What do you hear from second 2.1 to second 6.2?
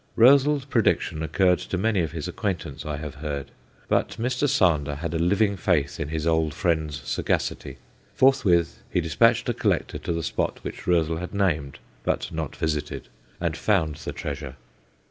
his acquaintance, I have heard; but Mr. Sander had a living faith in